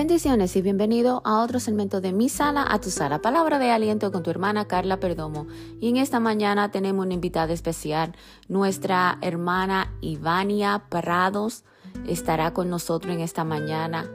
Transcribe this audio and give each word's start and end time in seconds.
Bendiciones 0.00 0.56
y 0.56 0.62
bienvenido 0.62 1.20
a 1.26 1.42
otro 1.42 1.60
segmento 1.60 2.00
de 2.00 2.14
Mi 2.14 2.30
Sala 2.30 2.64
a 2.66 2.80
tu 2.80 2.88
Sala, 2.88 3.20
palabra 3.20 3.58
de 3.58 3.70
aliento 3.70 4.10
con 4.10 4.22
tu 4.22 4.30
hermana 4.30 4.64
Carla 4.64 4.98
Perdomo. 4.98 5.46
Y 5.78 5.90
en 5.90 5.98
esta 5.98 6.20
mañana 6.20 6.70
tenemos 6.70 7.04
una 7.04 7.12
invitada 7.12 7.52
especial, 7.52 8.16
nuestra 8.48 9.18
hermana 9.20 9.92
Ivania 10.00 10.84
Prados 10.88 11.64
estará 12.08 12.54
con 12.54 12.70
nosotros 12.70 13.14
en 13.14 13.20
esta 13.20 13.44
mañana. 13.44 14.10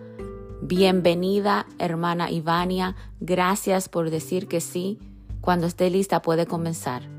Bienvenida, 0.63 1.67
hermana 1.77 2.31
Ivania. 2.31 2.95
Gracias 3.19 3.87
por 3.87 4.09
decir 4.09 4.47
que 4.47 4.61
sí. 4.61 4.97
Cuando 5.39 5.67
esté 5.67 5.91
lista 5.91 6.23
puede 6.23 6.47
comenzar. 6.47 7.14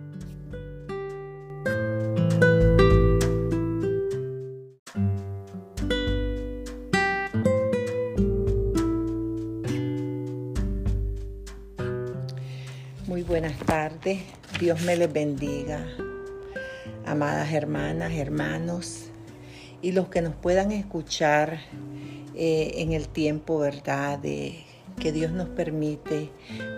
Dios 14.58 14.80
me 14.82 14.96
les 14.96 15.12
bendiga. 15.12 15.86
Amadas 17.04 17.52
hermanas, 17.52 18.12
hermanos, 18.14 19.10
y 19.82 19.92
los 19.92 20.08
que 20.08 20.22
nos 20.22 20.34
puedan 20.34 20.72
escuchar 20.72 21.58
eh, 22.34 22.72
en 22.76 22.92
el 22.92 23.06
tiempo, 23.06 23.58
¿verdad? 23.58 24.18
De 24.18 24.64
que 24.98 25.12
Dios 25.12 25.30
nos 25.30 25.50
permite 25.50 26.30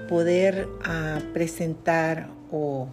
poder 0.08 0.68
ah, 0.84 1.20
presentar 1.32 2.30
o 2.50 2.88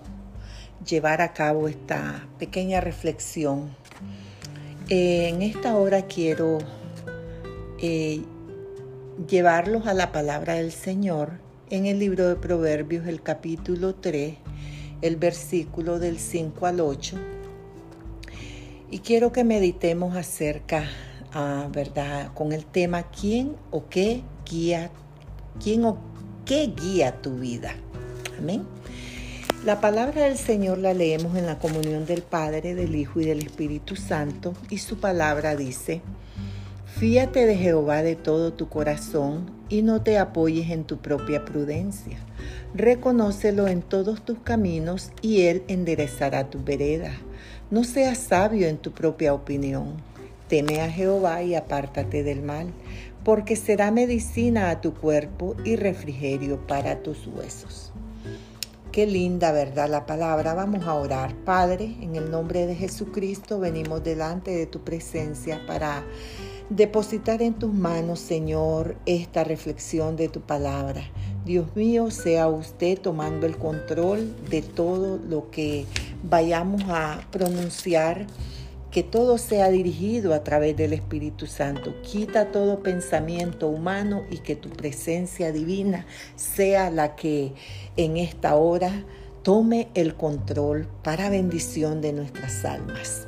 llevar 0.88 1.21
a 1.21 1.34
cabo 1.34 1.67
esta 1.67 2.27
pequeña 2.38 2.79
reflexión. 2.79 3.76
Eh, 4.90 5.29
en 5.29 5.41
esta 5.41 5.76
hora 5.76 6.04
quiero 6.04 6.59
eh, 7.81 8.21
llevarlos 9.27 9.87
a 9.87 9.96
la 9.96 10.12
palabra 10.12 10.54
del 10.54 10.71
Señor 10.71 11.40
en 11.71 11.87
el 11.87 11.98
libro 11.98 12.29
de 12.29 12.35
Proverbios, 12.35 13.07
el 13.07 13.24
capítulo 13.24 13.96
3, 13.96 14.35
el 15.01 15.15
versículo 15.15 15.99
del 15.99 16.20
5 16.20 16.65
al 16.65 16.79
8. 16.79 17.18
Y 18.91 18.99
quiero 18.99 19.32
que 19.32 19.43
meditemos 19.43 20.15
acerca, 20.15 20.85
ah, 21.34 21.68
¿verdad?, 21.71 22.34
con 22.34 22.52
el 22.54 22.65
tema 22.65 23.04
¿quién 23.04 23.55
o 23.71 23.87
qué 23.90 24.21
guía, 24.49 24.91
quién 25.62 25.85
o 25.85 25.98
qué 26.46 26.74
guía 26.76 27.21
tu 27.21 27.37
vida? 27.37 27.76
Amén. 28.37 28.63
La 29.65 29.82
palabra 29.82 30.26
del 30.26 30.37
Señor 30.37 30.77
la 30.77 30.93
leemos 30.93 31.35
en 31.35 31.48
la 31.48 31.57
comunión 31.57 32.05
del 32.05 32.21
Padre, 32.21 32.76
del 32.76 32.96
Hijo 32.96 33.20
y 33.20 33.26
del 33.26 33.40
Espíritu 33.40 33.96
Santo, 33.96 34.54
y 34.70 34.77
su 34.77 34.99
palabra 34.99 35.55
dice, 35.55 36.02
Fíate 36.98 37.46
de 37.46 37.57
Jehová 37.57 38.04
de 38.04 38.15
todo 38.15 38.54
tu 38.54 38.70
corazón 38.70 39.52
y 39.68 39.82
no 39.82 40.02
te 40.02 40.18
apoyes 40.18 40.70
en 40.70 40.85
tu 40.85 40.99
propia 40.99 41.43
prudencia. 41.43 42.20
Reconócelo 42.76 43.70
en 43.70 43.81
todos 43.81 44.26
tus 44.26 44.40
caminos 44.40 45.13
y 45.21 45.43
Él 45.43 45.63
enderezará 45.70 46.49
tu 46.49 46.62
vereda. 46.62 47.13
No 47.71 47.85
seas 47.85 48.18
sabio 48.18 48.68
en 48.68 48.77
tu 48.77 48.91
propia 48.91 49.34
opinión. 49.34 49.93
Teme 50.49 50.81
a 50.81 50.91
Jehová 50.91 51.41
y 51.41 51.55
apártate 51.55 52.21
del 52.21 52.41
mal, 52.41 52.68
porque 53.23 53.55
será 53.55 53.91
medicina 53.91 54.71
a 54.71 54.81
tu 54.81 54.93
cuerpo 54.93 55.55
y 55.63 55.77
refrigerio 55.77 56.68
para 56.68 57.01
tus 57.01 57.27
huesos. 57.27 57.93
Qué 58.91 59.07
linda, 59.07 59.53
¿verdad? 59.53 59.87
La 59.87 60.05
palabra. 60.05 60.53
Vamos 60.53 60.85
a 60.85 60.96
orar. 60.96 61.34
Padre, 61.46 61.96
en 62.01 62.18
el 62.18 62.29
nombre 62.29 62.68
de 62.68 62.76
Jesucristo 62.76 63.57
venimos 63.57 64.03
delante 64.03 64.51
de 64.51 64.66
tu 64.66 64.81
presencia 64.81 65.66
para 65.66 66.03
depositar 66.69 67.41
en 67.41 67.53
tus 67.53 67.73
manos, 67.73 68.19
Señor, 68.19 68.97
esta 69.06 69.46
reflexión 69.46 70.18
de 70.18 70.28
tu 70.28 70.42
palabra. 70.42 71.03
Dios 71.45 71.75
mío, 71.75 72.09
sea 72.09 72.47
usted 72.47 73.00
tomando 73.00 73.45
el 73.45 73.56
control 73.57 74.35
de 74.50 74.63
todo 74.63 75.19
lo 75.19 75.51
que 75.51 75.85
vayamos 76.23 76.81
a 76.88 77.22
pronunciar, 77.31 78.25
que 78.89 79.03
todo 79.03 79.38
sea 79.38 79.69
dirigido 79.69 80.33
a 80.33 80.44
través 80.44 80.75
del 80.75 80.94
Espíritu 80.94 81.45
Santo. 81.45 82.01
Quita 82.01 82.51
todo 82.51 82.81
pensamiento 82.81 83.67
humano 83.67 84.23
y 84.31 84.39
que 84.39 84.56
tu 84.56 84.69
presencia 84.69 85.51
divina 85.51 86.07
sea 86.35 86.89
la 86.89 87.16
que 87.16 87.53
en 87.95 88.17
esta 88.17 88.56
hora 88.56 89.06
tome 89.44 89.89
el 89.94 90.16
control 90.16 90.88
para 91.03 91.29
bendición 91.29 92.01
de 92.01 92.13
nuestras 92.13 92.66
almas. 92.66 93.27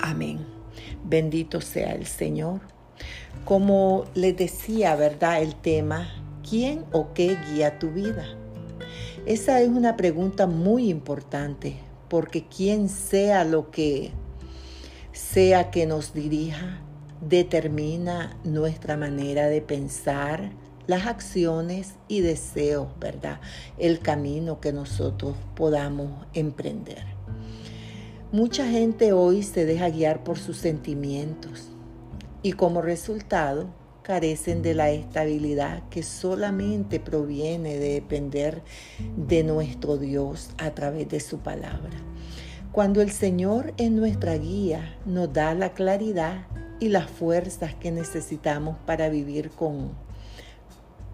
Amén. 0.00 0.46
Bendito 1.02 1.60
sea 1.60 1.94
el 1.94 2.06
Señor. 2.06 2.60
Como 3.44 4.04
les 4.14 4.36
decía, 4.36 4.94
¿verdad? 4.94 5.42
El 5.42 5.56
tema, 5.56 6.08
¿quién 6.48 6.84
o 6.92 7.12
qué 7.12 7.36
guía 7.50 7.78
tu 7.78 7.90
vida? 7.90 8.24
Esa 9.26 9.60
es 9.60 9.68
una 9.68 9.96
pregunta 9.96 10.46
muy 10.46 10.88
importante, 10.88 11.76
porque 12.08 12.46
quien 12.46 12.88
sea 12.88 13.44
lo 13.44 13.70
que 13.70 14.12
sea 15.12 15.70
que 15.70 15.86
nos 15.86 16.14
dirija, 16.14 16.80
determina 17.20 18.36
nuestra 18.44 18.96
manera 18.96 19.48
de 19.48 19.60
pensar, 19.60 20.52
las 20.86 21.06
acciones 21.06 21.96
y 22.06 22.20
deseos, 22.20 22.88
¿verdad? 22.98 23.40
El 23.76 23.98
camino 23.98 24.60
que 24.60 24.72
nosotros 24.72 25.36
podamos 25.54 26.26
emprender. 26.32 27.04
Mucha 28.32 28.66
gente 28.66 29.12
hoy 29.12 29.42
se 29.42 29.66
deja 29.66 29.90
guiar 29.90 30.24
por 30.24 30.38
sus 30.38 30.56
sentimientos 30.56 31.68
y 32.42 32.52
como 32.52 32.80
resultado 32.80 33.68
carecen 34.08 34.62
de 34.62 34.72
la 34.72 34.90
estabilidad 34.90 35.82
que 35.90 36.02
solamente 36.02 36.98
proviene 36.98 37.76
de 37.76 37.90
depender 37.90 38.62
de 39.18 39.44
nuestro 39.44 39.98
Dios 39.98 40.48
a 40.56 40.70
través 40.70 41.10
de 41.10 41.20
su 41.20 41.40
palabra. 41.40 41.92
Cuando 42.72 43.02
el 43.02 43.10
Señor 43.10 43.74
es 43.76 43.90
nuestra 43.90 44.38
guía, 44.38 44.96
nos 45.04 45.30
da 45.34 45.54
la 45.54 45.74
claridad 45.74 46.46
y 46.80 46.88
las 46.88 47.10
fuerzas 47.10 47.74
que 47.74 47.90
necesitamos 47.90 48.78
para 48.86 49.10
vivir 49.10 49.50
con 49.50 49.90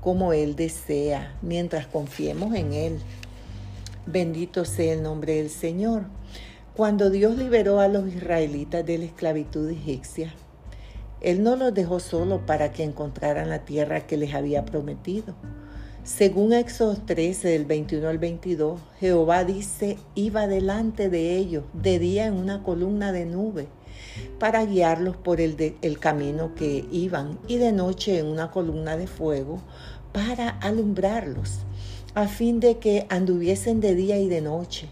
como 0.01 0.33
Él 0.33 0.55
desea, 0.55 1.37
mientras 1.43 1.89
confiemos 1.89 2.55
en 2.55 2.75
Él. 2.75 2.99
Bendito 4.07 4.65
sea 4.65 4.93
el 4.93 5.03
nombre 5.03 5.35
del 5.35 5.51
Señor. 5.51 6.05
Cuando 6.77 7.11
Dios 7.11 7.37
liberó 7.37 7.81
a 7.81 7.89
los 7.89 8.07
israelitas 8.07 8.87
de 8.87 8.99
la 8.99 9.05
esclavitud 9.07 9.69
egipcia, 9.69 10.33
Él 11.25 11.43
no 11.43 11.57
los 11.57 11.73
dejó 11.73 12.01
solo 12.01 12.45
para 12.45 12.71
que 12.71 12.85
encontraran 12.85 13.49
la 13.49 13.65
tierra 13.65 14.07
que 14.07 14.19
les 14.19 14.35
había 14.35 14.67
prometido. 14.67 15.35
Según 16.03 16.53
Éxodo 16.53 16.97
13, 16.97 17.49
del 17.49 17.65
21 17.65 18.09
al 18.09 18.19
22, 18.19 18.79
Jehová 19.01 19.45
dice, 19.45 19.97
iba 20.15 20.47
delante 20.47 21.09
de 21.09 21.39
ellos 21.39 21.65
de 21.73 21.99
día 21.99 22.27
en 22.27 22.35
una 22.35 22.63
columna 22.63 23.11
de 23.11 23.25
nube 23.25 23.69
para 24.39 24.67
guiarlos 24.67 25.17
por 25.17 25.41
el, 25.41 25.77
el 25.81 25.99
camino 25.99 26.55
que 26.55 26.85
iban 26.93 27.39
y 27.49 27.57
de 27.57 27.73
noche 27.73 28.19
en 28.19 28.27
una 28.27 28.51
columna 28.51 28.99
de 28.99 29.07
fuego 29.07 29.63
para 30.13 30.51
alumbrarlos, 30.51 31.61
a 32.15 32.29
fin 32.29 32.61
de 32.61 32.77
que 32.77 33.07
anduviesen 33.09 33.81
de 33.81 33.95
día 33.95 34.19
y 34.19 34.29
de 34.29 34.43
noche 34.43 34.91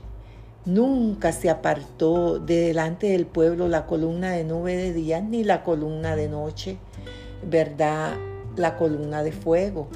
Nunca 0.65 1.33
se 1.33 1.51
apartó 1.51 2.39
de 2.39 2.61
delante 2.61 3.09
del 3.09 3.27
pueblo 3.27 3.67
la 3.67 3.85
columna 3.85 4.31
de 4.31 4.45
nube 4.45 4.77
de 4.77 4.93
día 4.93 5.21
ni 5.21 5.43
la 5.43 5.65
columna 5.65 6.15
de 6.15 6.29
noche, 6.29 6.79
¿verdad? 7.45 8.15
La 8.55 8.77
columna 8.77 9.25
de 9.25 9.33
fuego. 9.33 9.89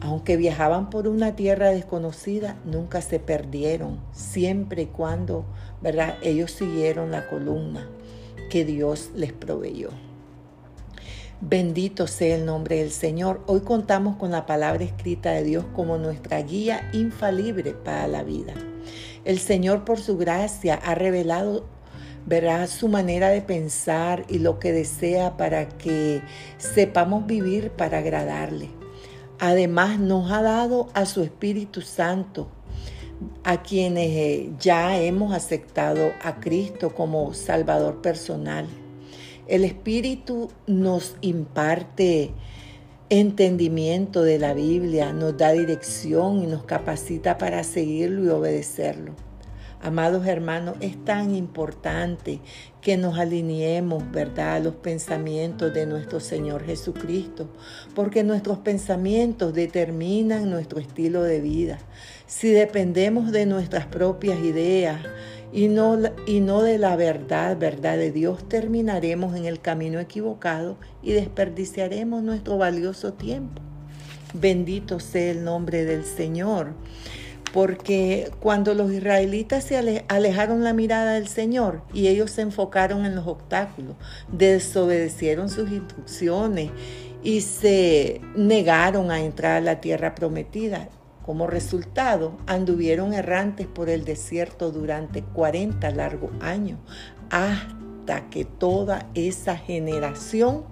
Aunque 0.00 0.38
viajaban 0.38 0.88
por 0.88 1.08
una 1.08 1.36
tierra 1.36 1.68
desconocida, 1.68 2.56
nunca 2.64 3.02
se 3.02 3.20
perdieron, 3.20 4.00
siempre 4.12 4.82
y 4.82 4.86
cuando, 4.86 5.44
¿verdad? 5.82 6.14
Ellos 6.22 6.52
siguieron 6.52 7.10
la 7.10 7.28
columna 7.28 7.86
que 8.48 8.64
Dios 8.64 9.10
les 9.14 9.34
proveyó. 9.34 9.90
Bendito 11.42 12.06
sea 12.06 12.36
el 12.36 12.46
nombre 12.46 12.78
del 12.78 12.92
Señor. 12.92 13.42
Hoy 13.46 13.60
contamos 13.60 14.16
con 14.16 14.30
la 14.30 14.46
palabra 14.46 14.84
escrita 14.84 15.32
de 15.32 15.44
Dios 15.44 15.66
como 15.74 15.98
nuestra 15.98 16.40
guía 16.40 16.88
infalible 16.94 17.74
para 17.74 18.08
la 18.08 18.22
vida. 18.22 18.54
El 19.24 19.38
Señor 19.38 19.84
por 19.84 19.98
su 19.98 20.16
gracia 20.16 20.74
ha 20.74 20.94
revelado 20.94 21.66
verá 22.28 22.66
su 22.66 22.88
manera 22.88 23.30
de 23.30 23.40
pensar 23.40 24.26
y 24.28 24.38
lo 24.38 24.58
que 24.58 24.72
desea 24.72 25.38
para 25.38 25.66
que 25.66 26.20
sepamos 26.58 27.26
vivir 27.26 27.70
para 27.70 27.98
agradarle. 27.98 28.68
Además 29.38 29.98
nos 29.98 30.30
ha 30.30 30.42
dado 30.42 30.88
a 30.92 31.06
su 31.06 31.22
Espíritu 31.22 31.80
Santo, 31.80 32.48
a 33.44 33.62
quienes 33.62 34.10
eh, 34.10 34.50
ya 34.60 35.00
hemos 35.00 35.32
aceptado 35.32 36.10
a 36.22 36.38
Cristo 36.38 36.94
como 36.94 37.32
Salvador 37.32 38.02
personal. 38.02 38.66
El 39.46 39.64
Espíritu 39.64 40.50
nos 40.66 41.16
imparte 41.22 42.32
entendimiento 43.10 44.22
de 44.22 44.38
la 44.38 44.52
Biblia, 44.52 45.12
nos 45.12 45.36
da 45.36 45.52
dirección 45.52 46.42
y 46.42 46.46
nos 46.46 46.64
capacita 46.64 47.38
para 47.38 47.64
seguirlo 47.64 48.24
y 48.24 48.28
obedecerlo. 48.28 49.14
Amados 49.80 50.26
hermanos, 50.26 50.76
es 50.80 51.02
tan 51.04 51.34
importante 51.34 52.40
que 52.82 52.96
nos 52.96 53.16
alineemos, 53.16 54.10
¿verdad?, 54.10 54.56
a 54.56 54.60
los 54.60 54.74
pensamientos 54.74 55.72
de 55.72 55.86
nuestro 55.86 56.18
Señor 56.18 56.64
Jesucristo, 56.64 57.48
porque 57.94 58.24
nuestros 58.24 58.58
pensamientos 58.58 59.54
determinan 59.54 60.50
nuestro 60.50 60.80
estilo 60.80 61.22
de 61.22 61.40
vida. 61.40 61.78
Si 62.26 62.50
dependemos 62.50 63.30
de 63.30 63.46
nuestras 63.46 63.86
propias 63.86 64.40
ideas, 64.40 65.00
y 65.52 65.68
no, 65.68 65.98
y 66.26 66.40
no 66.40 66.62
de 66.62 66.78
la 66.78 66.96
verdad, 66.96 67.56
verdad 67.58 67.96
de 67.96 68.12
Dios, 68.12 68.48
terminaremos 68.48 69.36
en 69.36 69.46
el 69.46 69.60
camino 69.60 69.98
equivocado 69.98 70.76
y 71.02 71.12
desperdiciaremos 71.12 72.22
nuestro 72.22 72.58
valioso 72.58 73.14
tiempo. 73.14 73.62
Bendito 74.34 75.00
sea 75.00 75.30
el 75.30 75.44
nombre 75.44 75.84
del 75.84 76.04
Señor 76.04 76.74
porque 77.52 78.30
cuando 78.40 78.74
los 78.74 78.92
israelitas 78.92 79.64
se 79.64 80.04
alejaron 80.08 80.64
la 80.64 80.74
mirada 80.74 81.12
del 81.14 81.28
Señor 81.28 81.82
y 81.92 82.08
ellos 82.08 82.30
se 82.30 82.42
enfocaron 82.42 83.06
en 83.06 83.14
los 83.14 83.26
obstáculos, 83.26 83.96
desobedecieron 84.30 85.48
sus 85.48 85.70
instrucciones 85.70 86.70
y 87.22 87.40
se 87.40 88.20
negaron 88.36 89.10
a 89.10 89.20
entrar 89.20 89.56
a 89.56 89.60
la 89.60 89.80
tierra 89.80 90.14
prometida. 90.14 90.88
Como 91.28 91.46
resultado, 91.46 92.38
anduvieron 92.46 93.12
errantes 93.12 93.66
por 93.66 93.90
el 93.90 94.06
desierto 94.06 94.70
durante 94.70 95.22
40 95.22 95.90
largos 95.90 96.30
años, 96.40 96.78
hasta 97.28 98.30
que 98.30 98.46
toda 98.46 99.10
esa 99.12 99.54
generación 99.54 100.64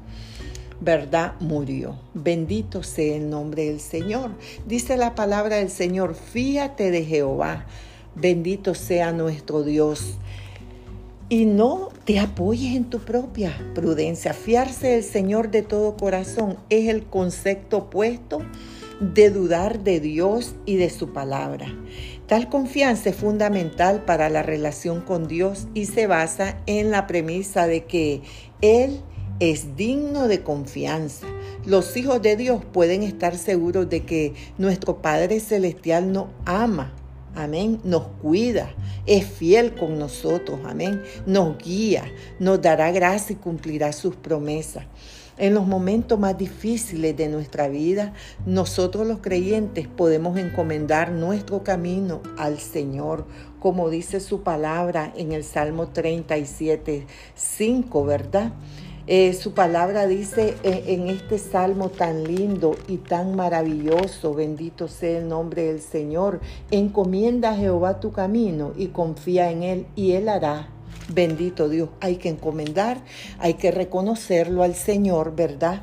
¿verdad? 0.80 1.34
Murió. 1.40 1.98
Bendito 2.14 2.82
sea 2.82 3.16
el 3.16 3.28
nombre 3.28 3.66
del 3.66 3.80
Señor. 3.80 4.30
Dice 4.66 4.96
la 4.96 5.14
palabra 5.14 5.56
del 5.56 5.68
Señor, 5.68 6.14
fíjate 6.14 6.90
de 6.90 7.04
Jehová, 7.04 7.66
bendito 8.14 8.74
sea 8.74 9.12
nuestro 9.12 9.62
Dios. 9.62 10.16
Y 11.28 11.44
no 11.44 11.90
te 12.06 12.18
apoyes 12.18 12.74
en 12.74 12.88
tu 12.88 13.00
propia 13.00 13.52
prudencia. 13.74 14.32
Fiarse 14.32 14.88
del 14.88 15.04
Señor 15.04 15.50
de 15.50 15.60
todo 15.60 15.98
corazón 15.98 16.56
es 16.70 16.88
el 16.88 17.04
concepto 17.04 17.76
opuesto 17.76 18.40
de 19.00 19.30
dudar 19.30 19.80
de 19.80 20.00
Dios 20.00 20.54
y 20.64 20.76
de 20.76 20.90
su 20.90 21.12
palabra. 21.12 21.66
Tal 22.26 22.48
confianza 22.48 23.10
es 23.10 23.16
fundamental 23.16 24.04
para 24.04 24.28
la 24.30 24.42
relación 24.42 25.00
con 25.00 25.28
Dios 25.28 25.68
y 25.74 25.86
se 25.86 26.06
basa 26.06 26.58
en 26.66 26.90
la 26.90 27.06
premisa 27.06 27.66
de 27.66 27.84
que 27.84 28.22
Él 28.62 29.00
es 29.38 29.76
digno 29.76 30.28
de 30.28 30.42
confianza. 30.42 31.26
Los 31.64 31.96
hijos 31.96 32.22
de 32.22 32.36
Dios 32.36 32.64
pueden 32.64 33.02
estar 33.02 33.36
seguros 33.36 33.88
de 33.88 34.04
que 34.04 34.34
nuestro 34.58 35.02
Padre 35.02 35.40
Celestial 35.40 36.12
nos 36.12 36.28
ama. 36.44 36.92
Amén. 37.34 37.80
Nos 37.84 38.06
cuida, 38.22 38.74
es 39.04 39.26
fiel 39.26 39.74
con 39.74 39.98
nosotros. 39.98 40.60
Amén. 40.64 41.02
Nos 41.26 41.58
guía, 41.58 42.04
nos 42.38 42.62
dará 42.62 42.90
gracia 42.92 43.34
y 43.34 43.36
cumplirá 43.36 43.92
sus 43.92 44.16
promesas. 44.16 44.86
En 45.38 45.52
los 45.52 45.66
momentos 45.66 46.18
más 46.18 46.38
difíciles 46.38 47.14
de 47.14 47.28
nuestra 47.28 47.68
vida, 47.68 48.14
nosotros 48.46 49.06
los 49.06 49.18
creyentes 49.18 49.86
podemos 49.86 50.38
encomendar 50.38 51.12
nuestro 51.12 51.62
camino 51.62 52.22
al 52.38 52.58
Señor, 52.58 53.26
como 53.60 53.90
dice 53.90 54.20
su 54.20 54.40
palabra 54.42 55.12
en 55.14 55.32
el 55.32 55.44
Salmo 55.44 55.88
37, 55.88 57.06
5, 57.34 58.04
¿verdad? 58.06 58.52
Eh, 59.08 59.34
su 59.34 59.52
palabra 59.52 60.06
dice 60.06 60.56
eh, 60.62 60.84
en 60.88 61.08
este 61.08 61.38
salmo 61.38 61.90
tan 61.90 62.24
lindo 62.24 62.74
y 62.88 62.96
tan 62.96 63.36
maravilloso, 63.36 64.32
bendito 64.32 64.88
sea 64.88 65.18
el 65.18 65.28
nombre 65.28 65.64
del 65.64 65.82
Señor, 65.82 66.40
encomienda 66.70 67.50
a 67.50 67.56
Jehová 67.56 68.00
tu 68.00 68.10
camino 68.10 68.72
y 68.74 68.86
confía 68.86 69.50
en 69.50 69.62
Él 69.62 69.86
y 69.96 70.12
Él 70.12 70.30
hará. 70.30 70.75
Bendito 71.08 71.68
Dios, 71.68 71.90
hay 72.00 72.16
que 72.16 72.28
encomendar, 72.28 73.02
hay 73.38 73.54
que 73.54 73.70
reconocerlo 73.70 74.62
al 74.62 74.74
Señor, 74.74 75.36
¿verdad? 75.36 75.82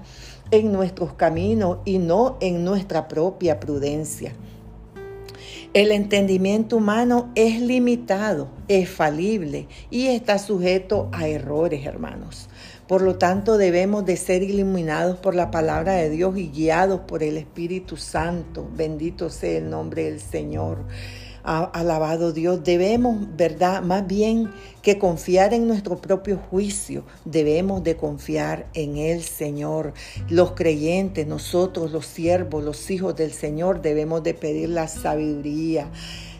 En 0.52 0.72
nuestros 0.72 1.14
caminos 1.14 1.78
y 1.86 1.98
no 1.98 2.38
en 2.42 2.66
nuestra 2.66 3.08
propia 3.08 3.60
prudencia. 3.60 4.34
El 5.74 5.92
entendimiento 5.92 6.78
humano 6.78 7.32
es 7.34 7.60
limitado, 7.60 8.48
es 8.68 8.90
falible 8.90 9.68
y 9.90 10.06
está 10.06 10.38
sujeto 10.38 11.10
a 11.14 11.28
errores, 11.28 11.86
hermanos. 11.88 12.48
Por 12.88 13.02
lo 13.02 13.16
tanto, 13.18 13.58
debemos 13.58 14.06
de 14.06 14.18
ser 14.18 14.44
iluminados 14.44 15.18
por 15.18 15.34
la 15.34 15.50
palabra 15.50 15.94
de 15.94 16.12
Dios 16.12 16.38
y 16.38 16.50
guiados 16.50 17.00
por 17.08 17.24
el 17.24 17.38
Espíritu 17.38 17.98
Santo. 17.98 18.70
Bendito 18.76 19.32
sea 19.32 19.58
el 19.58 19.70
nombre 19.72 20.04
del 20.04 20.20
Señor. 20.20 20.86
Alabado 21.44 22.32
Dios, 22.32 22.64
debemos, 22.64 23.18
¿verdad? 23.36 23.82
Más 23.82 24.08
bien 24.08 24.50
que 24.82 24.98
confiar 24.98 25.54
en 25.54 25.68
nuestro 25.68 25.98
propio 25.98 26.38
juicio, 26.38 27.04
debemos 27.26 27.84
de 27.84 27.98
confiar 27.98 28.68
en 28.74 28.96
el 28.96 29.24
Señor. 29.24 29.94
Los 30.30 30.52
creyentes, 30.52 31.28
nosotros, 31.28 31.92
los 31.92 32.06
siervos, 32.06 32.64
los 32.64 32.90
hijos 32.90 33.18
del 33.18 33.34
Señor, 33.34 33.82
debemos 33.82 34.24
de 34.24 34.34
pedir 34.34 34.70
la 34.70 34.88
sabiduría 34.88 35.92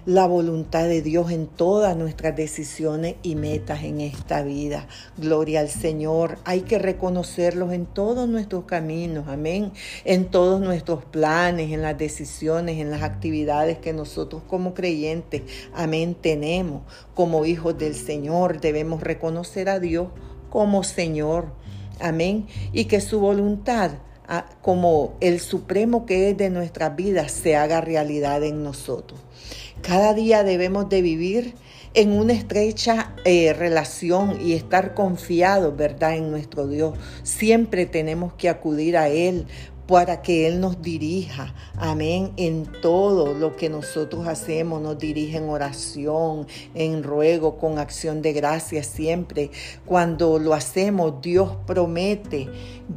la 0.06 0.28
voluntad 0.28 0.84
de 0.84 1.02
Dios 1.02 1.32
en 1.32 1.48
todas 1.48 1.96
nuestras 1.96 2.36
decisiones 2.36 3.16
y 3.24 3.36
metas 3.36 3.84
en 3.84 4.02
esta 4.02 4.42
vida. 4.42 4.88
Gloria 5.18 5.62
al 5.62 5.70
Señor. 5.70 6.40
Hay 6.44 6.62
que 6.62 6.78
reconocerlos 6.78 7.72
en 7.72 7.86
todos 7.86 8.28
nuestros 8.28 8.66
caminos, 8.66 9.30
amén. 9.30 9.72
En 10.04 10.26
todos 10.26 10.60
nuestros 10.60 11.06
planes, 11.06 11.72
en 11.72 11.82
las 11.82 11.98
decisiones, 11.98 12.80
en 12.80 12.92
las 12.92 13.02
actividades 13.02 13.78
que 13.78 13.94
nosotros 13.94 14.42
como 14.46 14.74
creyentes, 14.74 15.44
amén, 15.74 16.16
tenemos. 16.20 16.82
Como 17.14 17.46
hijos 17.46 17.78
del 17.78 17.96
Señor 17.96 18.60
debemos 18.60 19.02
reconocer 19.02 19.70
a 19.70 19.80
Dios 19.80 20.10
como 20.50 20.84
Señor. 20.84 21.54
Amén. 22.02 22.48
Y 22.74 22.86
que 22.86 23.00
su 23.00 23.22
voluntad 23.22 23.92
ah, 24.28 24.48
como 24.62 25.16
el 25.22 25.40
supremo 25.40 26.06
que 26.06 26.30
es 26.30 26.38
de 26.38 26.50
nuestras 26.50 26.94
vidas 26.98 27.32
se 27.32 27.56
haga 27.56 27.80
realidad 27.80 28.44
en 28.44 28.64
nosotros. 28.64 29.22
Cada 29.84 30.14
día 30.14 30.46
debemos 30.46 30.88
de 30.88 31.02
vivir 31.02 31.56
en 31.94 32.14
una 32.14 32.32
estrecha 32.32 33.14
eh, 33.26 33.52
relación 33.52 34.40
y 34.42 34.54
estar 34.54 34.94
confiados, 34.94 35.76
¿verdad?, 35.76 36.16
en 36.16 36.32
nuestro 36.32 36.68
Dios. 36.70 36.98
Siempre 37.24 37.86
tenemos 37.86 38.32
que 38.36 38.48
acudir 38.48 38.96
a 38.96 39.10
Él 39.10 39.46
para 39.86 40.22
que 40.22 40.48
Él 40.48 40.62
nos 40.62 40.82
dirija, 40.82 41.54
amén, 41.76 42.32
en 42.38 42.66
todo 42.82 43.34
lo 43.34 43.58
que 43.58 43.70
nosotros 43.70 44.26
hacemos, 44.26 44.82
nos 44.82 44.98
dirige 44.98 45.36
en 45.36 45.50
oración, 45.50 46.48
en 46.76 47.04
ruego, 47.04 47.58
con 47.58 47.78
acción 47.78 48.22
de 48.22 48.32
gracia 48.32 48.84
siempre. 48.84 49.52
Cuando 49.86 50.40
lo 50.40 50.54
hacemos, 50.54 51.22
Dios 51.22 51.58
promete 51.68 52.48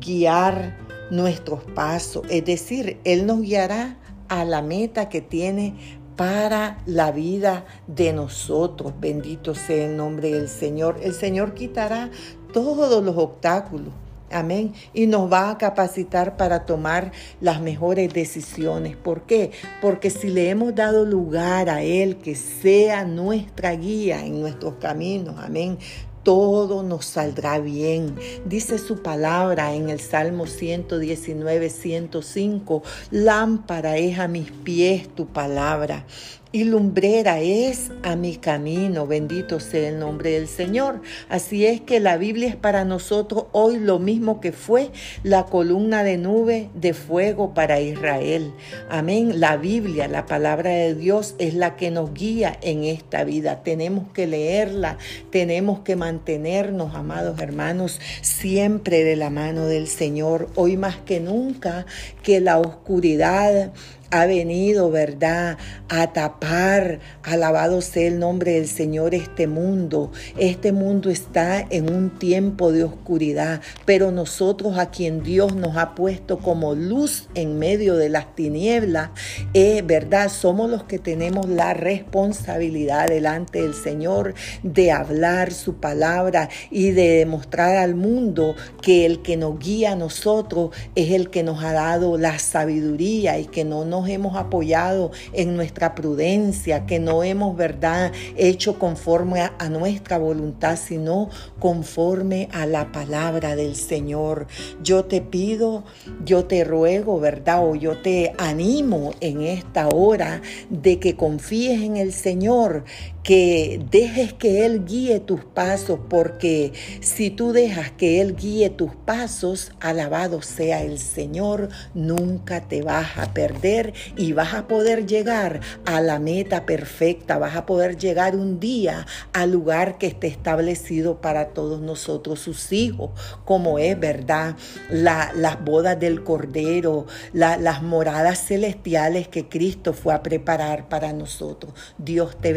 guiar 0.01 0.79
nuestros 1.11 1.65
pasos, 1.75 2.23
es 2.31 2.45
decir, 2.45 3.01
Él 3.03 3.27
nos 3.27 3.41
guiará 3.41 3.99
a 4.29 4.45
la 4.45 4.63
meta 4.63 5.09
que 5.09 5.21
tiene 5.21 5.75
para 6.17 6.79
la 6.87 7.13
vida 7.13 7.65
de 7.87 8.13
nosotros. 8.13 8.95
Bendito 8.99 9.55
sea 9.55 9.87
el 9.87 9.97
nombre 9.97 10.33
del 10.33 10.49
Señor. 10.49 10.99
El 11.03 11.15
Señor 11.15 11.55
quitará 11.55 12.11
todos 12.53 13.05
los 13.05 13.17
obstáculos. 13.17 13.93
Amén. 14.31 14.75
Y 14.93 15.07
nos 15.07 15.33
va 15.33 15.51
a 15.51 15.59
capacitar 15.59 16.37
para 16.37 16.67
tomar 16.67 17.13
las 17.41 17.61
mejores 17.61 18.13
decisiones. 18.13 18.97
¿Por 18.97 19.23
qué? 19.23 19.53
Porque 19.81 20.11
si 20.11 20.29
le 20.29 20.51
hemos 20.51 20.75
dado 20.75 21.05
lugar 21.05 21.69
a 21.69 21.83
Él, 21.83 22.17
que 22.17 22.35
sea 22.35 23.05
nuestra 23.05 23.73
guía 23.73 24.27
en 24.27 24.41
nuestros 24.41 24.75
caminos. 24.81 25.37
Amén 25.39 25.79
todo 26.27 26.83
nos 26.83 27.07
saldrá 27.07 27.61
bien. 27.61 28.17
Dice 28.47 28.79
su 28.79 29.01
palabra 29.01 29.75
en 29.75 29.91
el 29.91 30.01
Salmo 30.01 30.49
119, 30.49 31.71
105, 31.71 32.83
lámpara 33.13 33.97
es 33.97 34.19
a 34.19 34.27
mis 34.27 34.51
pies 34.51 35.09
tu 35.15 35.29
palabra 35.29 36.05
y 36.53 36.65
lumbrera 36.65 37.41
es 37.41 37.91
a 38.03 38.17
mi 38.17 38.37
camino. 38.37 39.07
Bendito 39.07 39.61
sea 39.61 39.89
el 39.89 39.99
nombre 39.99 40.31
del 40.31 40.49
Señor. 40.49 41.03
Así 41.29 41.67
es 41.67 41.81
que 41.81 42.01
la 42.01 42.17
Biblia 42.17 42.49
es 42.49 42.57
para 42.57 42.85
nosotros 42.85 43.47
hoy 43.53 43.79
lo 43.79 43.99
mismo 43.99 44.41
que 44.41 44.53
fue 44.53 44.91
la 45.23 45.45
columna 45.45 46.03
de 46.03 46.17
nube 46.19 46.71
de 46.75 46.95
fuego 46.95 47.53
para 47.53 47.81
Israel. 47.81 48.53
Amén. 48.89 49.41
La 49.41 49.57
Biblia, 49.57 50.09
la 50.09 50.27
palabra 50.27 50.71
de 50.71 50.95
Dios, 50.95 51.35
es 51.39 51.55
la 51.55 51.77
que 51.77 51.91
nos 51.91 52.15
guía 52.15 52.57
en 52.63 52.85
esta 52.85 53.25
vida. 53.25 53.63
Tenemos 53.63 54.13
que 54.13 54.27
leerla, 54.27 54.99
tenemos 55.31 55.81
que 55.81 55.97
mantenernos, 55.97 56.95
amados 56.95 57.41
hermanos, 57.41 58.01
siempre 58.23 59.05
de 59.05 59.17
la 59.17 59.31
mano 59.31 59.67
del 59.67 59.89
Señor. 59.89 60.49
Hoy 60.55 60.77
más 60.77 60.97
que 60.97 61.21
nunca 61.21 61.87
que 62.23 62.41
la 62.41 62.59
oscuridad 62.59 63.73
ha 64.11 64.27
venido, 64.27 64.91
¿verdad?, 64.91 65.59
a 65.89 66.13
tapar, 66.13 67.01
alabado 67.23 67.81
sea 67.81 68.09
el 68.09 68.19
nombre 68.19 68.53
del 68.53 68.69
Señor, 68.69 69.15
este 69.15 69.47
mundo. 69.47 70.11
Este 70.37 70.73
mundo 70.73 71.11
está 71.11 71.65
en 71.71 71.93
un 71.93 72.11
tiempo 72.11 72.73
de 72.73 72.85
oscuridad, 72.85 73.61
pero 73.85 74.11
nosotros 74.13 74.79
a 74.79 74.91
quien 74.91 75.23
Dios 75.23 75.55
nos 75.55 75.77
ha 75.77 75.95
puesto 75.95 76.39
como 76.39 76.75
luz 76.75 77.29
en 77.35 77.59
medio 77.59 77.97
de 77.97 78.09
las 78.09 78.35
tinieblas, 78.35 79.11
es 79.55 79.87
verdad, 79.87 80.29
somos 80.29 80.71
los 80.71 80.85
que 80.85 80.99
tenemos 80.99 81.49
la 81.49 81.75
responsabilidad 81.75 83.09
delante 83.09 83.63
del 83.63 83.75
Señor 83.75 84.35
de 84.63 84.93
hablar 84.93 85.53
su 85.53 85.77
palabra 85.77 86.49
y 86.71 86.91
de 86.91 87.19
demostrar 87.19 87.77
al 87.77 87.95
mundo 87.95 88.55
que 88.83 89.07
el 89.07 89.23
que 89.23 89.37
nos 89.37 89.59
guía 89.59 89.93
a 89.93 89.97
nosotros 89.97 90.71
es 90.95 91.13
el 91.13 91.31
que 91.31 91.43
nos 91.43 91.63
ha 91.63 91.73
dado 91.73 92.19
la 92.19 92.39
sabiduría 92.39 93.39
y 93.39 93.47
que 93.47 93.65
no 93.65 93.85
nos 93.85 93.96
hemos 94.09 94.37
apoyado 94.37 95.13
en 95.33 95.57
nuestra 95.57 95.95
prudencia, 95.95 96.87
que 96.87 96.99
no 96.99 97.23
hemos, 97.23 97.57
¿verdad?, 97.57 98.13
hecho 98.37 98.79
conforme 98.79 99.41
a, 99.41 99.69
nuestra 99.69 100.19
voluntad, 100.19 100.77
sino 100.77 101.29
conforme 101.59 102.49
a 102.53 102.67
la 102.67 102.93
palabra 102.93 103.57
del 103.57 103.77
Señor. 103.77 104.47
Yo 104.83 105.05
te 105.05 105.21
pido, 105.21 105.85
yo 106.25 106.45
te 106.45 106.65
ruego, 106.65 107.21
¿verdad?, 107.21 107.67
o 107.67 107.75
yo 107.75 107.99
te 107.99 108.33
animo 108.39 109.13
en 109.21 109.43
esta 109.43 109.89
hora 109.89 110.43
de 110.71 110.99
que 110.99 111.17
confíes 111.17 111.83
en 111.83 111.97
el 111.97 112.13
Señor, 112.13 112.85
que 113.27 113.85
dejes 113.91 114.33
que 114.35 114.65
Él 114.65 114.85
guíe 114.85 115.19
tus 115.19 115.45
pasos, 115.45 115.99
porque 116.09 116.73
si 117.01 117.29
tú 117.31 117.53
dejas 117.53 117.91
que 117.91 118.21
Él 118.21 118.37
guíe 118.37 118.71
tus 118.71 118.95
pasos, 118.95 119.73
alabado 119.81 120.43
sea 120.43 120.85
el 120.85 121.01
Señor, 121.01 121.69
nunca 121.93 122.69
te 122.69 122.83
vas 122.83 123.19
a 123.19 123.35
perder 123.35 123.95
y 124.17 124.33
vas 124.33 124.55
a 124.55 124.69
poder 124.69 125.07
llegar 125.07 125.59
a 125.87 126.01
la 126.01 126.21
meta 126.21 126.67
perfecta, 126.67 127.37
vas 127.37 127.57
a 127.57 127.67
poder 127.67 127.97
llegar 127.97 128.37
un 128.37 128.61
día 128.61 129.07
al 129.33 129.51
lugar 129.51 129.99
que 129.99 130.07
esté 130.07 130.29
establecido 130.29 131.21
para 131.21 131.49
todos 131.49 131.81
nosotros, 131.81 132.39
sus 132.39 132.73
hijos, 132.73 133.11
como 133.45 133.81
es 133.81 133.99
verdad, 133.99 134.55
las 134.89 135.65
bodas 135.65 135.99
del 135.99 136.23
Cordero, 136.23 137.07
las 137.33 137.83
moradas 137.83 138.47
celestiales 138.47 139.27
que 139.27 139.49
Cristo 139.49 139.95
fue 139.95 140.15
a 140.15 140.23
preparar 140.23 140.89
para 140.89 141.13
nosotros. 141.13 141.75
Dios 141.99 142.37
te 142.41 142.53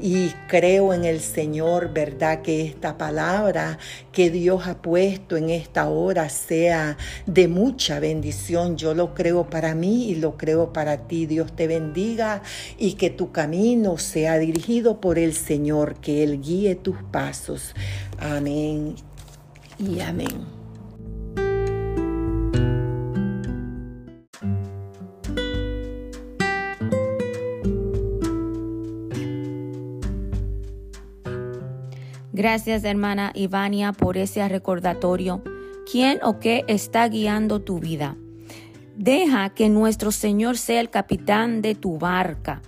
y 0.00 0.30
creo 0.48 0.94
en 0.94 1.04
el 1.04 1.20
Señor, 1.20 1.92
¿verdad? 1.92 2.42
Que 2.42 2.64
esta 2.64 2.96
palabra 2.98 3.78
que 4.12 4.30
Dios 4.30 4.66
ha 4.66 4.80
puesto 4.80 5.36
en 5.36 5.50
esta 5.50 5.88
hora 5.88 6.28
sea 6.28 6.96
de 7.26 7.48
mucha 7.48 8.00
bendición. 8.00 8.76
Yo 8.76 8.94
lo 8.94 9.14
creo 9.14 9.48
para 9.50 9.74
mí 9.74 10.10
y 10.10 10.14
lo 10.16 10.36
creo 10.36 10.72
para 10.72 11.06
ti. 11.06 11.26
Dios 11.26 11.54
te 11.54 11.66
bendiga 11.66 12.42
y 12.78 12.94
que 12.94 13.10
tu 13.10 13.32
camino 13.32 13.98
sea 13.98 14.38
dirigido 14.38 15.00
por 15.00 15.18
el 15.18 15.34
Señor, 15.34 15.96
que 15.96 16.22
Él 16.22 16.40
guíe 16.40 16.74
tus 16.74 16.96
pasos. 17.10 17.74
Amén 18.18 18.94
y 19.78 20.00
amén. 20.00 20.53
Gracias, 32.44 32.84
hermana 32.84 33.32
Ivania, 33.34 33.92
por 33.92 34.18
ese 34.18 34.46
recordatorio. 34.46 35.42
¿Quién 35.90 36.18
o 36.22 36.40
qué 36.40 36.62
está 36.68 37.08
guiando 37.08 37.62
tu 37.62 37.78
vida? 37.78 38.18
Deja 38.98 39.48
que 39.48 39.70
nuestro 39.70 40.12
Señor 40.12 40.58
sea 40.58 40.82
el 40.82 40.90
capitán 40.90 41.62
de 41.62 41.74
tu 41.74 41.96
barca. 41.96 42.60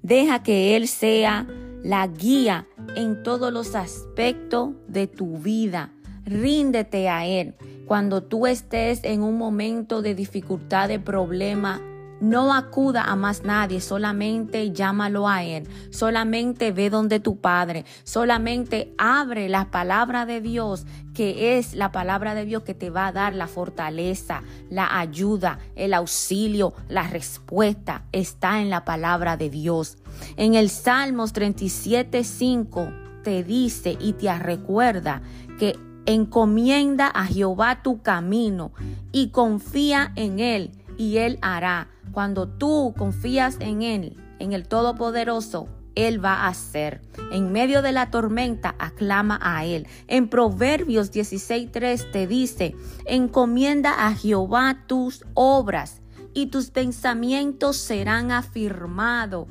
Deja 0.00 0.44
que 0.44 0.76
Él 0.76 0.86
sea 0.86 1.44
la 1.82 2.06
guía 2.06 2.68
en 2.94 3.24
todos 3.24 3.52
los 3.52 3.74
aspectos 3.74 4.74
de 4.86 5.08
tu 5.08 5.38
vida. 5.38 5.90
Ríndete 6.24 7.08
a 7.08 7.26
Él. 7.26 7.56
Cuando 7.84 8.22
tú 8.22 8.46
estés 8.46 9.00
en 9.02 9.24
un 9.24 9.36
momento 9.38 10.02
de 10.02 10.14
dificultad, 10.14 10.86
de 10.86 11.00
problema, 11.00 11.82
no 12.20 12.54
acuda 12.54 13.02
a 13.02 13.16
más 13.16 13.44
nadie, 13.44 13.80
solamente 13.80 14.72
llámalo 14.72 15.28
a 15.28 15.44
Él, 15.44 15.68
solamente 15.90 16.72
ve 16.72 16.90
donde 16.90 17.20
tu 17.20 17.40
Padre, 17.40 17.84
solamente 18.04 18.94
abre 18.98 19.48
la 19.48 19.70
palabra 19.70 20.26
de 20.26 20.40
Dios, 20.40 20.86
que 21.14 21.58
es 21.58 21.74
la 21.74 21.92
palabra 21.92 22.34
de 22.34 22.44
Dios 22.44 22.62
que 22.62 22.74
te 22.74 22.90
va 22.90 23.08
a 23.08 23.12
dar 23.12 23.34
la 23.34 23.46
fortaleza, 23.46 24.42
la 24.70 24.98
ayuda, 24.98 25.58
el 25.74 25.94
auxilio, 25.94 26.74
la 26.88 27.04
respuesta, 27.04 28.04
está 28.12 28.60
en 28.60 28.70
la 28.70 28.84
palabra 28.84 29.36
de 29.36 29.50
Dios. 29.50 29.98
En 30.36 30.54
el 30.54 30.70
Salmos 30.70 31.32
37, 31.32 32.24
5 32.24 32.88
te 33.22 33.44
dice 33.44 33.96
y 34.00 34.12
te 34.14 34.36
recuerda 34.38 35.22
que 35.58 35.78
encomienda 36.06 37.08
a 37.08 37.26
Jehová 37.26 37.82
tu 37.82 38.00
camino 38.00 38.72
y 39.10 39.30
confía 39.30 40.12
en 40.14 40.38
Él 40.38 40.70
y 40.96 41.18
Él 41.18 41.38
hará. 41.42 41.88
Cuando 42.12 42.48
tú 42.48 42.94
confías 42.96 43.56
en 43.60 43.82
Él, 43.82 44.16
en 44.38 44.52
el 44.52 44.68
Todopoderoso, 44.68 45.68
Él 45.94 46.24
va 46.24 46.34
a 46.34 46.48
hacer. 46.48 47.02
En 47.32 47.52
medio 47.52 47.82
de 47.82 47.92
la 47.92 48.10
tormenta, 48.10 48.74
aclama 48.78 49.38
a 49.42 49.64
Él. 49.64 49.86
En 50.08 50.28
Proverbios 50.28 51.12
16.3 51.12 52.10
te 52.10 52.26
dice, 52.26 52.74
encomienda 53.06 54.06
a 54.06 54.14
Jehová 54.14 54.84
tus 54.86 55.24
obras 55.34 56.02
y 56.34 56.46
tus 56.46 56.70
pensamientos 56.70 57.76
serán 57.76 58.30
afirmados. 58.30 59.48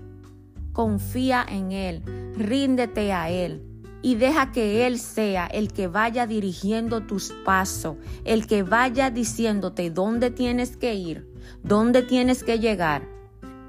Confía 0.74 1.46
en 1.48 1.72
Él, 1.72 2.04
ríndete 2.36 3.14
a 3.14 3.30
Él 3.30 3.64
y 4.02 4.16
deja 4.16 4.52
que 4.52 4.86
Él 4.86 5.00
sea 5.00 5.48
el 5.48 5.72
que 5.72 5.88
vaya 5.88 6.28
dirigiendo 6.28 7.02
tus 7.02 7.34
pasos, 7.44 7.96
el 8.24 8.46
que 8.46 8.62
vaya 8.62 9.10
diciéndote 9.10 9.90
dónde 9.90 10.30
tienes 10.30 10.78
que 10.78 10.94
ir 10.94 11.35
dónde 11.64 12.02
tienes 12.02 12.44
que 12.44 12.60
llegar. 12.60 13.16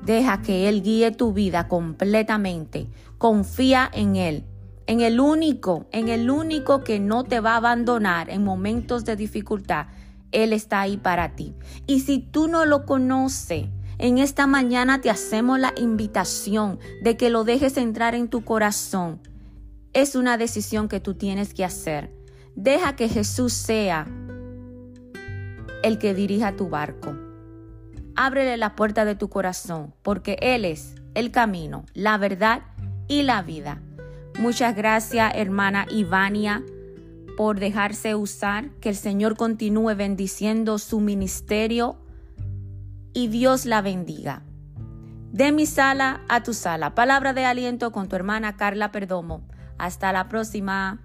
Deja 0.06 0.40
que 0.40 0.68
Él 0.68 0.82
guíe 0.82 1.10
tu 1.10 1.32
vida 1.32 1.66
completamente. 1.66 2.86
Confía 3.18 3.90
en 3.92 4.14
Él, 4.14 4.44
en 4.86 5.00
el 5.00 5.18
único, 5.18 5.86
en 5.90 6.08
el 6.08 6.30
único 6.30 6.84
que 6.84 7.00
no 7.00 7.24
te 7.24 7.40
va 7.40 7.54
a 7.54 7.56
abandonar 7.56 8.30
en 8.30 8.44
momentos 8.44 9.04
de 9.04 9.16
dificultad. 9.16 9.88
Él 10.30 10.52
está 10.52 10.80
ahí 10.80 10.96
para 10.96 11.34
ti. 11.34 11.54
Y 11.88 12.00
si 12.00 12.20
tú 12.20 12.46
no 12.46 12.66
lo 12.66 12.86
conoces, 12.86 13.66
en 13.98 14.18
esta 14.18 14.46
mañana 14.46 15.00
te 15.00 15.10
hacemos 15.10 15.58
la 15.58 15.72
invitación 15.76 16.78
de 17.02 17.16
que 17.16 17.28
lo 17.28 17.42
dejes 17.42 17.76
entrar 17.76 18.14
en 18.14 18.28
tu 18.28 18.44
corazón. 18.44 19.20
Es 19.92 20.14
una 20.14 20.38
decisión 20.38 20.88
que 20.88 21.00
tú 21.00 21.14
tienes 21.14 21.52
que 21.52 21.64
hacer. 21.64 22.12
Deja 22.54 22.94
que 22.94 23.08
Jesús 23.08 23.54
sea 23.54 24.06
el 25.82 25.98
que 25.98 26.14
dirija 26.14 26.54
tu 26.54 26.68
barco 26.68 27.25
ábrele 28.16 28.56
la 28.56 28.74
puerta 28.74 29.04
de 29.04 29.14
tu 29.14 29.28
corazón, 29.28 29.94
porque 30.02 30.38
Él 30.40 30.64
es 30.64 30.94
el 31.14 31.30
camino, 31.30 31.84
la 31.94 32.18
verdad 32.18 32.62
y 33.08 33.22
la 33.22 33.42
vida. 33.42 33.80
Muchas 34.38 34.76
gracias, 34.76 35.32
hermana 35.34 35.86
Ivania, 35.88 36.62
por 37.36 37.58
dejarse 37.58 38.14
usar. 38.14 38.70
Que 38.80 38.90
el 38.90 38.96
Señor 38.96 39.36
continúe 39.36 39.94
bendiciendo 39.94 40.78
su 40.78 41.00
ministerio 41.00 41.96
y 43.14 43.28
Dios 43.28 43.64
la 43.64 43.80
bendiga. 43.80 44.42
De 45.32 45.52
mi 45.52 45.66
sala 45.66 46.20
a 46.28 46.42
tu 46.42 46.52
sala. 46.52 46.94
Palabra 46.94 47.32
de 47.32 47.44
aliento 47.44 47.92
con 47.92 48.08
tu 48.08 48.16
hermana 48.16 48.56
Carla 48.56 48.92
Perdomo. 48.92 49.46
Hasta 49.78 50.12
la 50.12 50.28
próxima. 50.28 51.00